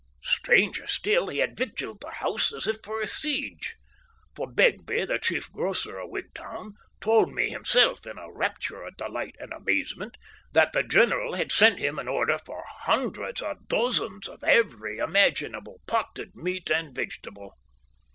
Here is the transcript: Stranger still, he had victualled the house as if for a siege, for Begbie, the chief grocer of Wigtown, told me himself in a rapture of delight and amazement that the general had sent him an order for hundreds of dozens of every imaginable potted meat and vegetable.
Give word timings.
Stranger 0.23 0.87
still, 0.87 1.27
he 1.27 1.37
had 1.37 1.55
victualled 1.55 2.01
the 2.01 2.09
house 2.09 2.51
as 2.51 2.65
if 2.65 2.77
for 2.83 2.99
a 3.01 3.05
siege, 3.05 3.75
for 4.35 4.47
Begbie, 4.51 5.05
the 5.05 5.19
chief 5.19 5.51
grocer 5.51 5.99
of 5.99 6.09
Wigtown, 6.09 6.73
told 6.99 7.31
me 7.31 7.49
himself 7.51 8.03
in 8.07 8.17
a 8.17 8.31
rapture 8.31 8.81
of 8.81 8.97
delight 8.97 9.35
and 9.37 9.53
amazement 9.53 10.17
that 10.53 10.71
the 10.71 10.81
general 10.81 11.35
had 11.35 11.51
sent 11.51 11.77
him 11.77 11.99
an 11.99 12.07
order 12.07 12.39
for 12.39 12.65
hundreds 12.67 13.43
of 13.43 13.67
dozens 13.67 14.27
of 14.27 14.43
every 14.43 14.97
imaginable 14.97 15.79
potted 15.85 16.31
meat 16.33 16.71
and 16.71 16.95
vegetable. 16.95 17.53